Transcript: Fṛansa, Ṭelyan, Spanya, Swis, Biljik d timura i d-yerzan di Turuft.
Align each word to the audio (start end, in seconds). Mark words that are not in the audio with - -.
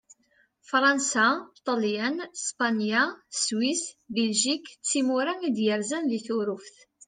Fṛansa, 0.69 1.27
Ṭelyan, 1.65 2.15
Spanya, 2.45 3.03
Swis, 3.43 3.83
Biljik 4.13 4.65
d 4.71 4.73
timura 4.89 5.33
i 5.47 5.49
d-yerzan 5.55 6.03
di 6.11 6.19
Turuft. 6.25 6.75